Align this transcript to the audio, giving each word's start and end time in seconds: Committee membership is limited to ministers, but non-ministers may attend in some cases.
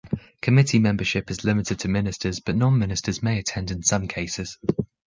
Committee 0.41 0.79
membership 0.79 1.29
is 1.29 1.43
limited 1.43 1.77
to 1.77 1.87
ministers, 1.87 2.39
but 2.39 2.55
non-ministers 2.55 3.21
may 3.21 3.37
attend 3.37 3.69
in 3.69 3.83
some 3.83 4.07
cases. 4.07 4.57